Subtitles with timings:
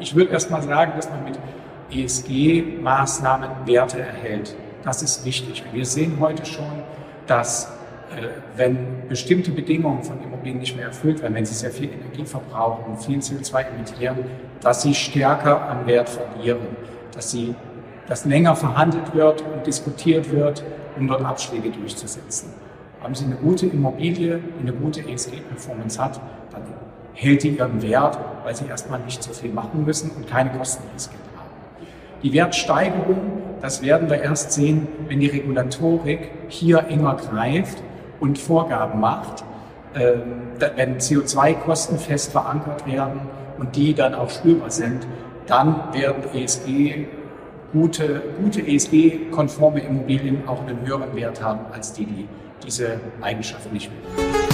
[0.00, 1.36] Ich würde erst mal sagen, dass man mit
[1.90, 4.54] ESG-Maßnahmen Werte erhält.
[4.84, 5.64] Das ist wichtig.
[5.72, 6.84] Wir sehen heute schon,
[7.26, 7.72] dass
[8.14, 12.24] äh, wenn bestimmte Bedingungen von Immobilien nicht mehr erfüllt werden, wenn sie sehr viel Energie
[12.24, 14.18] verbrauchen und viel CO2 emittieren,
[14.60, 16.68] dass sie stärker an Wert verlieren,
[17.12, 17.56] dass sie
[18.06, 20.62] dass länger verhandelt wird und diskutiert wird,
[20.96, 22.52] um dort Abschläge durchzusetzen.
[23.04, 26.18] Haben Sie eine gute Immobilie, die eine gute ESG-Performance hat,
[26.50, 26.62] dann
[27.12, 31.18] hält die ihren Wert, weil Sie erstmal nicht so viel machen müssen und keine Kostenrisiken
[31.36, 31.50] haben.
[32.22, 33.18] Die Wertsteigerung,
[33.60, 37.82] das werden wir erst sehen, wenn die Regulatorik hier enger greift
[38.20, 39.44] und Vorgaben macht,
[39.94, 40.22] ähm,
[40.74, 43.20] wenn CO2-Kosten fest verankert werden
[43.58, 45.06] und die dann auch spürbar sind,
[45.46, 47.06] dann werden ESG
[47.74, 52.28] gute, gute ESG-konforme Immobilien auch einen höheren Wert haben als die, die
[52.64, 54.53] diese Eigenschaften nicht mehr.